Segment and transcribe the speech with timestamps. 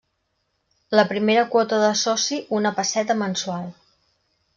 [0.99, 3.69] La primera quota de soci: una pesseta mensual.